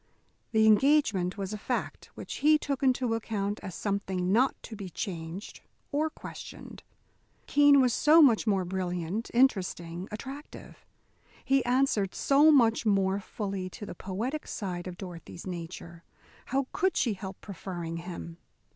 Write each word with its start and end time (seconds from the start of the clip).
The 0.51 0.65
engagement 0.65 1.37
was 1.37 1.53
a 1.53 1.59
fact 1.59 2.09
which 2.15 2.37
he 2.37 2.57
took 2.57 2.81
into 2.81 3.13
account 3.13 3.59
as 3.61 3.75
something 3.75 4.31
not 4.31 4.55
to 4.63 4.75
be 4.75 4.89
changed 4.89 5.61
or 5.91 6.09
questioned. 6.09 6.81
Keene 7.45 7.79
was 7.79 7.93
so 7.93 8.19
much 8.19 8.47
more 8.47 8.65
brilliant, 8.65 9.29
interesting, 9.31 10.07
attractive. 10.11 10.83
He 11.45 11.63
answered 11.65 12.15
so 12.15 12.49
much 12.51 12.83
more 12.83 13.19
fully 13.19 13.69
to 13.69 13.85
the 13.85 13.93
poetic 13.93 14.47
side 14.47 14.87
of 14.87 14.97
Dorothy's 14.97 15.45
nature. 15.45 16.03
How 16.47 16.65
could 16.73 16.97
she 16.97 17.13
help 17.13 17.39
preferring 17.39 17.97
him? 17.97 18.37